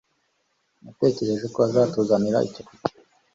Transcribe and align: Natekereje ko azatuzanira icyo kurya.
Natekereje 0.83 1.45
ko 1.53 1.59
azatuzanira 1.67 2.45
icyo 2.47 2.61
kurya. 2.67 2.89